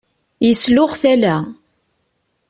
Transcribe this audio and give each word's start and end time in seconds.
Yesluɣ 0.47 0.91
tala. 1.01 1.37